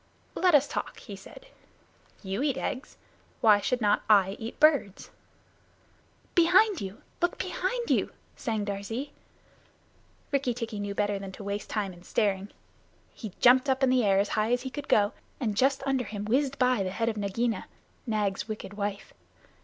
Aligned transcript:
"Let 0.33 0.55
us 0.55 0.67
talk," 0.67 0.97
he 0.97 1.15
said. 1.15 1.45
"You 2.23 2.41
eat 2.41 2.57
eggs. 2.57 2.97
Why 3.39 3.59
should 3.59 3.81
not 3.81 4.01
I 4.09 4.31
eat 4.39 4.59
birds?" 4.59 5.11
"Behind 6.33 6.81
you! 6.81 7.03
Look 7.21 7.37
behind 7.37 7.91
you!" 7.91 8.11
sang 8.35 8.65
Darzee. 8.65 9.11
Rikki 10.31 10.55
tikki 10.55 10.79
knew 10.79 10.95
better 10.95 11.19
than 11.19 11.31
to 11.33 11.43
waste 11.43 11.69
time 11.69 11.93
in 11.93 12.01
staring. 12.01 12.49
He 13.13 13.33
jumped 13.41 13.69
up 13.69 13.83
in 13.83 13.91
the 13.91 14.03
air 14.03 14.17
as 14.17 14.29
high 14.29 14.51
as 14.51 14.63
he 14.63 14.71
could 14.71 14.87
go, 14.87 15.13
and 15.39 15.55
just 15.55 15.83
under 15.85 16.05
him 16.05 16.25
whizzed 16.25 16.57
by 16.57 16.81
the 16.81 16.89
head 16.89 17.07
of 17.07 17.15
Nagaina, 17.17 17.67
Nag's 18.07 18.47
wicked 18.47 18.73
wife. 18.73 19.13